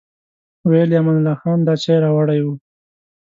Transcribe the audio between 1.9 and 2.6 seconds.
راوړی و.